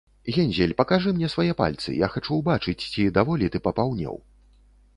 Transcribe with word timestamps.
-Гензель, 0.35 0.73
пакажы 0.73 1.13
мне 1.13 1.29
свае 1.33 1.53
пальцы, 1.59 1.93
я 1.97 2.07
хачу 2.13 2.33
ўбачыць, 2.39 2.85
ці 2.91 3.05
даволі 3.19 3.51
ты 3.57 3.65
папаўнеў 3.69 4.15